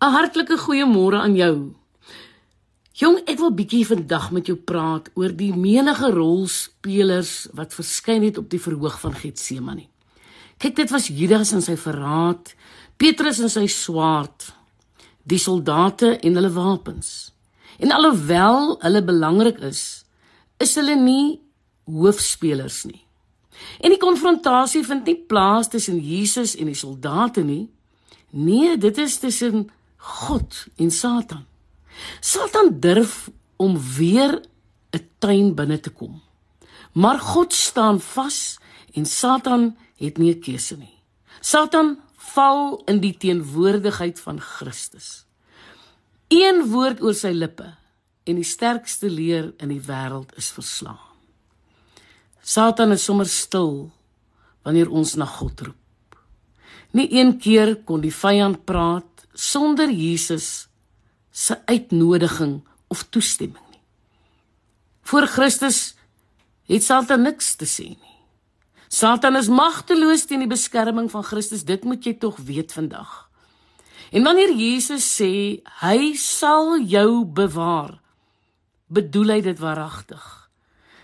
'n 0.00 0.12
Hartlike 0.14 0.56
goeiemôre 0.58 1.18
aan 1.18 1.34
jou. 1.34 1.74
Jong, 2.98 3.18
ek 3.26 3.38
wil 3.38 3.50
bietjie 3.54 3.86
vandag 3.86 4.30
met 4.30 4.46
jou 4.46 4.56
praat 4.56 5.10
oor 5.14 5.32
die 5.34 5.50
menige 5.54 6.10
rolspelers 6.10 7.48
wat 7.54 7.74
verskyn 7.74 8.22
het 8.22 8.38
op 8.38 8.48
die 8.50 8.62
verhoog 8.62 9.00
van 9.00 9.14
Getsemane. 9.14 9.88
Kyk, 10.58 10.76
dit 10.76 10.90
was 10.90 11.08
Judas 11.10 11.52
en 11.54 11.62
sy 11.62 11.76
verraad, 11.78 12.54
Petrus 12.96 13.38
en 13.38 13.50
sy 13.50 13.66
swaard, 13.66 14.52
die 15.22 15.38
soldate 15.38 16.16
en 16.18 16.34
hulle 16.34 16.50
wapens. 16.50 17.32
En 17.78 17.94
alhoewel 17.94 18.76
hulle 18.82 19.02
belangrik 19.02 19.58
is, 19.62 20.04
is 20.58 20.74
hulle 20.78 20.94
nie 20.98 21.38
hoofspelers 21.86 22.84
nie. 22.86 23.02
En 23.82 23.90
die 23.94 24.02
konfrontasie 24.02 24.84
vind 24.86 25.06
nie 25.06 25.18
plaas 25.30 25.70
tussen 25.70 25.98
Jesus 25.98 26.54
en 26.58 26.70
die 26.70 26.78
soldate 26.78 27.42
nie. 27.42 27.68
Nee, 28.30 28.76
dit 28.78 28.98
is 28.98 29.18
tussen 29.18 29.68
God 29.98 30.66
en 30.76 30.90
Satan. 30.90 31.46
Satan 32.20 32.80
durf 32.80 33.30
om 33.56 33.78
weer 33.96 34.42
'n 34.90 35.08
tuin 35.18 35.54
binne 35.54 35.80
te 35.80 35.90
kom. 35.90 36.22
Maar 36.92 37.18
God 37.18 37.52
staan 37.52 38.00
vas 38.00 38.58
en 38.92 39.06
Satan 39.06 39.76
het 39.96 40.18
nie 40.18 40.34
'n 40.34 40.40
keuse 40.40 40.76
nie. 40.76 40.98
Satan 41.40 41.98
val 42.16 42.82
in 42.86 43.00
die 43.00 43.16
teenwoordigheid 43.16 44.20
van 44.20 44.40
Christus. 44.40 45.24
Een 46.28 46.66
woord 46.70 47.02
oor 47.02 47.14
sy 47.14 47.32
lippe 47.32 47.74
en 48.24 48.34
die 48.34 48.44
sterkste 48.44 49.10
leer 49.10 49.52
in 49.56 49.68
die 49.68 49.80
wêreld 49.80 50.34
is 50.36 50.50
verslaan. 50.50 50.98
Satan 52.42 52.92
is 52.92 53.04
sommer 53.04 53.26
stil 53.26 53.90
wanneer 54.62 54.90
ons 54.90 55.14
na 55.14 55.24
God 55.24 55.60
roep. 55.60 56.18
Nie 56.90 57.08
een 57.20 57.38
keer 57.38 57.76
kon 57.84 58.00
die 58.00 58.14
vyand 58.14 58.64
praat 58.64 59.17
sonder 59.38 59.90
Jesus 59.90 60.66
se 61.30 61.54
uitnodiging 61.70 62.58
of 62.90 63.04
toestemming 63.14 63.64
nie. 63.70 63.82
Voor 65.06 65.28
Christus 65.30 65.94
het 66.66 66.82
Satan 66.84 67.22
niks 67.22 67.54
te 67.56 67.68
sê 67.68 67.92
nie. 67.94 68.16
Satan 68.88 69.36
is 69.36 69.50
magteloos 69.52 70.24
teen 70.26 70.42
die 70.42 70.50
beskerming 70.50 71.10
van 71.12 71.24
Christus, 71.24 71.62
dit 71.64 71.84
moet 71.84 72.04
jy 72.04 72.16
tog 72.18 72.40
weet 72.42 72.72
vandag. 72.72 73.28
En 74.10 74.24
wanneer 74.24 74.54
Jesus 74.56 75.04
sê 75.04 75.60
hy 75.82 76.14
sal 76.16 76.78
jou 76.80 77.24
bewaar, 77.24 77.98
bedoel 78.88 79.36
hy 79.36 79.40
dit 79.44 79.60
waaragtig. 79.60 80.24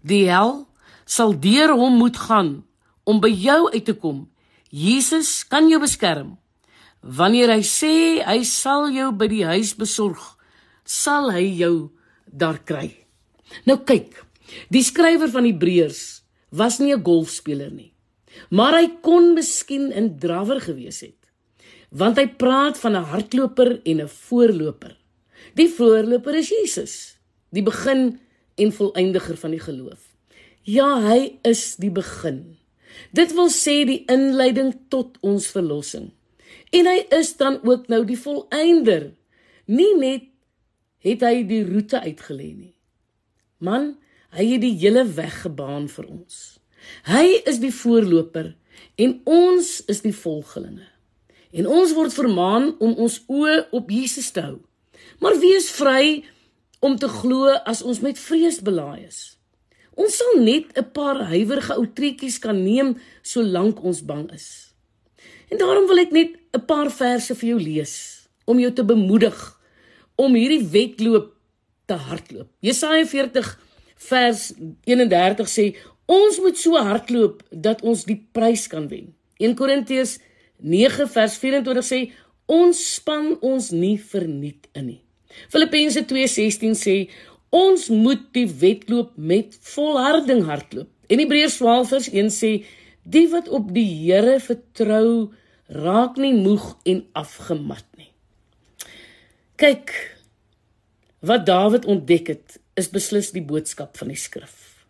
Die 0.00 0.24
hel 0.30 0.64
sal 1.04 1.36
deur 1.38 1.76
hom 1.76 2.00
moet 2.00 2.16
gaan 2.16 2.50
om 3.06 3.20
by 3.22 3.30
jou 3.30 3.68
uit 3.70 3.84
te 3.84 3.94
kom. 3.94 4.24
Jesus 4.72 5.44
kan 5.46 5.68
jou 5.70 5.78
beskerm. 5.82 6.34
Wanneer 7.06 7.52
hy 7.54 7.62
sê 7.62 7.96
hy 8.26 8.40
sal 8.42 8.88
jou 8.90 9.12
by 9.14 9.28
die 9.30 9.44
huis 9.46 9.76
besorg, 9.78 10.22
sal 10.82 11.30
hy 11.30 11.44
jou 11.54 11.90
daar 12.26 12.58
kry. 12.66 12.88
Nou 13.62 13.78
kyk, 13.86 14.16
die 14.74 14.82
skrywer 14.82 15.30
van 15.30 15.46
Hebreërs 15.46 16.22
was 16.50 16.80
nie 16.80 16.92
'n 16.92 17.04
golfspeler 17.06 17.70
nie. 17.70 17.92
Maar 18.50 18.80
hy 18.80 18.86
kon 19.02 19.34
miskien 19.34 19.92
'n 19.94 20.18
drawer 20.18 20.60
gewees 20.60 21.00
het. 21.00 21.30
Want 21.90 22.18
hy 22.18 22.26
praat 22.26 22.78
van 22.78 22.96
'n 22.96 23.08
hardloper 23.12 23.80
en 23.84 24.00
'n 24.00 24.08
voorloper. 24.08 24.96
Die 25.54 25.68
voorloper 25.68 26.34
is 26.34 26.50
Jesus, 26.50 27.18
die 27.50 27.62
begin 27.62 28.18
en 28.56 28.72
volëindiger 28.72 29.36
van 29.36 29.50
die 29.50 29.60
geloof. 29.60 30.02
Ja, 30.64 31.00
hy 31.00 31.38
is 31.42 31.76
die 31.76 31.90
begin. 31.90 32.56
Dit 33.12 33.32
wil 33.32 33.48
sê 33.48 33.84
die 33.86 34.04
inleiding 34.08 34.74
tot 34.88 35.18
ons 35.20 35.46
verlossing. 35.46 36.10
En 36.74 36.86
hy 36.86 36.98
is 37.14 37.36
dan 37.36 37.60
ook 37.62 37.86
nou 37.88 38.04
die 38.04 38.18
volëinder. 38.18 39.12
Nie 39.66 39.94
net 39.98 40.26
het 41.06 41.22
hy 41.22 41.44
die 41.46 41.62
roete 41.66 42.00
uitgelê 42.02 42.50
nie. 42.54 42.74
Man, 43.62 43.94
hy 44.36 44.46
het 44.52 44.62
die 44.64 44.74
hele 44.80 45.04
weg 45.16 45.42
gebaan 45.44 45.86
vir 45.88 46.08
ons. 46.10 46.58
Hy 47.08 47.42
is 47.48 47.60
die 47.62 47.72
voorloper 47.74 48.52
en 49.00 49.20
ons 49.24 49.80
is 49.90 50.02
die 50.04 50.14
volgelinge. 50.14 50.86
En 51.56 51.68
ons 51.70 51.94
word 51.96 52.12
vermaan 52.12 52.72
om 52.82 52.96
ons 53.00 53.20
oë 53.32 53.68
op 53.76 53.90
Jesus 53.90 54.32
te 54.34 54.42
hou. 54.44 54.58
Maar 55.22 55.38
wees 55.40 55.70
vry 55.72 56.24
om 56.84 56.98
te 57.00 57.08
glo 57.08 57.54
as 57.64 57.82
ons 57.82 58.02
met 58.04 58.18
vrees 58.20 58.60
belaai 58.64 59.06
is. 59.06 59.38
Ons 59.96 60.18
sal 60.20 60.42
net 60.44 60.76
'n 60.76 60.90
paar 60.92 61.24
huiwerige 61.32 61.74
ou 61.74 61.86
treetjies 61.86 62.38
kan 62.38 62.58
neem 62.62 62.96
solank 63.22 63.82
ons 63.82 64.04
bang 64.04 64.30
is. 64.32 64.74
En 65.48 65.58
daarom 65.58 65.86
wil 65.86 65.98
ek 65.98 66.12
net 66.12 66.36
'n 66.56 66.66
paar 66.66 66.90
verse 66.90 67.34
vir 67.34 67.48
jou 67.48 67.60
lees 67.60 67.94
om 68.44 68.58
jou 68.58 68.72
te 68.72 68.84
bemoedig 68.84 69.36
om 70.16 70.34
hierdie 70.34 70.64
wedloop 70.64 71.32
te 71.86 71.94
hardloop. 71.94 72.48
Jesaja 72.60 73.06
40 73.06 73.60
vers 74.08 74.52
31 74.84 75.48
sê 75.48 75.76
ons 76.06 76.40
moet 76.40 76.58
so 76.58 76.76
hardloop 76.76 77.42
dat 77.50 77.82
ons 77.82 78.04
die 78.04 78.20
prys 78.32 78.66
kan 78.66 78.88
wen. 78.88 79.14
1 79.38 79.54
Korintiërs 79.54 80.18
9 80.58 81.08
vers 81.08 81.38
24 81.38 81.84
sê 81.84 82.00
ons 82.46 82.94
span 82.94 83.36
ons 83.40 83.70
nie 83.70 83.98
verniet 83.98 84.68
in 84.72 84.86
nie. 84.86 85.02
Filippense 85.48 86.04
2:16 86.06 86.74
sê 86.74 86.96
Ons 87.54 87.86
moet 87.88 88.24
die 88.34 88.46
wedloop 88.60 89.14
met 89.16 89.54
volharding 89.70 90.44
hardloop. 90.48 90.88
En 91.06 91.20
Hebreërs 91.22 91.60
12 91.60 91.88
vers 91.94 92.08
1 92.10 92.30
sê 92.34 92.52
die 93.06 93.26
wat 93.30 93.48
op 93.48 93.70
die 93.74 93.86
Here 93.86 94.40
vertrou 94.42 95.30
raak 95.72 96.18
nie 96.20 96.34
moeg 96.34 96.74
en 96.86 97.04
afgemat 97.16 97.86
nie. 97.96 98.10
Kyk 99.56 99.92
wat 101.26 101.46
Dawid 101.46 101.88
ontdek 101.88 102.28
het 102.34 102.58
is 102.76 102.90
beslis 102.92 103.32
die 103.34 103.44
boodskap 103.44 103.96
van 103.96 104.12
die 104.12 104.20
skrif. 104.20 104.84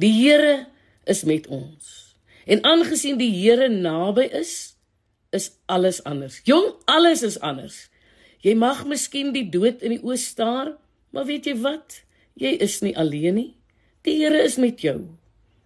Die 0.00 0.12
Here 0.12 0.66
is 1.04 1.22
met 1.24 1.46
ons. 1.46 2.16
En 2.46 2.64
aangesien 2.64 3.18
die 3.20 3.30
Here 3.34 3.68
naby 3.68 4.26
is, 4.32 4.76
is 5.30 5.52
alles 5.66 6.02
anders. 6.04 6.40
Jong, 6.48 6.72
alles 6.84 7.22
is 7.22 7.38
anders. 7.44 7.86
Jy 8.40 8.54
mag 8.58 8.84
miskien 8.88 9.32
die 9.34 9.46
dood 9.50 9.82
in 9.84 9.96
die 9.96 10.02
oë 10.02 10.18
staar, 10.20 10.74
Maar 11.16 11.24
weet 11.24 11.46
jy 11.48 11.54
wat? 11.64 12.02
Jy 12.36 12.50
is 12.60 12.80
nie 12.84 12.92
alleen 12.92 13.38
nie. 13.38 13.52
Die 14.04 14.18
Here 14.20 14.42
is 14.44 14.58
met 14.60 14.82
jou. 14.84 14.98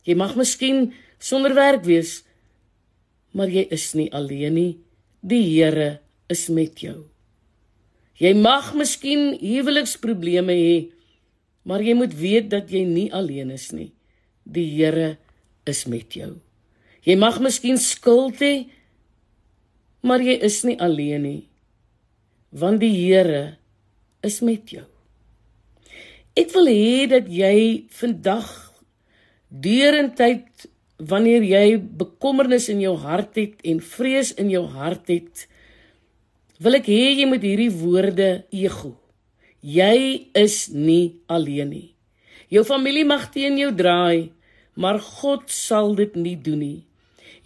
Jy 0.07 0.15
mag 0.15 0.37
miskien 0.39 0.93
sonder 1.19 1.57
werk 1.59 1.83
wees, 1.85 2.21
maar 3.37 3.51
jy 3.53 3.67
is 3.71 3.93
nie 3.99 4.09
alleen 4.13 4.55
nie. 4.57 4.73
Die 5.21 5.43
Here 5.45 6.01
is 6.31 6.49
met 6.49 6.81
jou. 6.81 7.05
Jy 8.21 8.35
mag 8.37 8.73
miskien 8.77 9.35
huweliksprobleme 9.41 10.55
hê, 10.57 10.75
maar 11.65 11.85
jy 11.85 11.95
moet 11.97 12.15
weet 12.17 12.51
dat 12.53 12.73
jy 12.73 12.85
nie 12.89 13.09
alleen 13.13 13.53
is 13.55 13.71
nie. 13.73 13.91
Die 14.45 14.67
Here 14.77 15.17
is 15.69 15.87
met 15.89 16.17
jou. 16.17 16.35
Jy 17.07 17.17
mag 17.17 17.41
miskien 17.41 17.81
skuld 17.81 18.43
hê, 18.45 18.67
maar 20.05 20.21
jy 20.25 20.37
is 20.45 20.61
nie 20.69 20.77
alleen 20.81 21.25
nie. 21.25 21.43
Want 22.53 22.83
die 22.83 22.93
Here 22.93 23.57
is 24.27 24.41
met 24.45 24.69
jou. 24.73 24.85
Ek 26.37 26.53
wil 26.55 26.69
hê 26.71 27.07
dat 27.11 27.29
jy 27.33 27.87
vandag 27.95 28.49
deurentyd 29.51 30.69
wanneer 31.01 31.45
jy 31.47 31.79
bekommernis 31.79 32.69
in 32.73 32.83
jou 32.85 32.97
hart 33.01 33.39
het 33.41 33.63
en 33.65 33.81
vrees 33.81 34.33
in 34.41 34.51
jou 34.53 34.67
hart 34.75 35.09
het, 35.13 35.47
wil 36.61 36.77
ek 36.77 36.91
hê 36.93 37.15
jy 37.21 37.29
moet 37.31 37.45
hierdie 37.45 37.73
woorde 37.73 38.29
ego. 38.53 38.95
Jy 39.61 40.29
is 40.37 40.69
nie 40.73 41.21
alleen 41.29 41.73
nie. 41.73 41.89
Jou 42.53 42.65
familie 42.69 43.07
mag 43.09 43.29
teen 43.33 43.59
jou 43.61 43.71
draai, 43.77 44.33
maar 44.77 45.01
God 45.01 45.49
sal 45.53 45.95
dit 45.99 46.15
nie 46.17 46.37
doen 46.37 46.61
nie. 46.61 46.79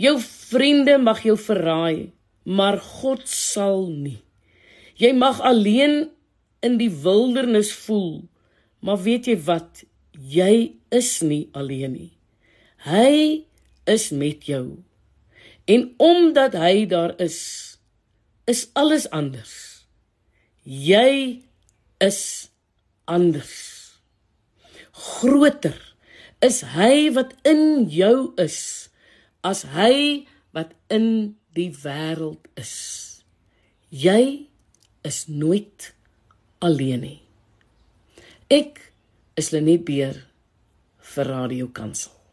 Jou 0.00 0.16
vriende 0.22 0.98
mag 0.98 1.22
jou 1.26 1.37
verraai, 1.38 2.10
maar 2.44 2.78
God 2.78 3.26
sal 3.31 3.87
nie. 3.91 4.20
Jy 4.98 5.12
mag 5.14 5.41
alleen 5.43 6.08
in 6.64 6.79
die 6.79 6.90
wildernis 6.90 7.73
voel, 7.84 8.25
Maar 8.84 9.00
weet 9.00 9.31
jy 9.31 9.37
wat? 9.46 9.84
Jy 10.12 10.76
is 10.93 11.23
nie 11.25 11.46
alleen 11.56 11.94
nie. 11.96 12.11
Hy 12.84 13.44
is 13.88 14.10
met 14.12 14.44
jou. 14.44 14.84
En 15.64 15.94
omdat 15.96 16.52
hy 16.60 16.84
daar 16.86 17.14
is, 17.20 17.38
is 18.44 18.69
alles 18.76 19.08
anders. 19.10 19.86
Jy 20.62 21.44
is 22.04 22.20
anders. 23.04 23.56
Groter 24.92 25.81
is 26.44 26.60
hy 26.75 27.08
wat 27.16 27.32
in 27.48 27.88
jou 27.88 28.32
is 28.40 28.90
as 29.44 29.64
hy 29.72 30.25
wat 30.56 30.72
in 30.92 31.36
die 31.56 31.70
wêreld 31.84 32.48
is. 32.60 32.75
Jy 33.88 34.48
is 35.04 35.25
nooit 35.28 35.92
alleen 36.64 37.04
nie. 37.04 37.20
Ek 38.52 38.81
is 39.40 39.52
Lenet 39.52 39.84
Beer 39.88 40.20
vir 41.14 41.32
Radio 41.32 41.69
Kansel. 41.72 42.24